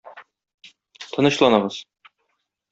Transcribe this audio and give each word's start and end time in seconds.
Тынычланыгыз. 1.13 1.75